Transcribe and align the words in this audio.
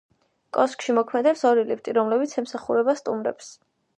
კოშკში 0.57 0.95
მოქმედებს 0.99 1.43
ორი 1.51 1.67
ლიფტი, 1.73 1.95
რომლებიც 1.99 2.35
ემსახურება 2.43 2.99
სტუმრებს. 3.03 3.55